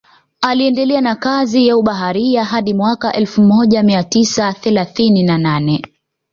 [0.41, 5.81] Aliendelea na kazi ya ubaharia hadi mwaka elfu moja mia tisa thelathini na nane